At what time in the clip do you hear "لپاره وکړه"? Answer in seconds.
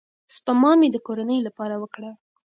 1.47-2.11